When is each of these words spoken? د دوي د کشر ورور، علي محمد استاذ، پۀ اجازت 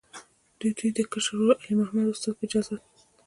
د 0.59 0.61
دوي 0.77 0.89
د 0.97 0.99
کشر 1.11 1.33
ورور، 1.37 1.57
علي 1.61 1.73
محمد 1.81 2.05
استاذ، 2.11 2.33
پۀ 2.37 2.43
اجازت 2.45 2.81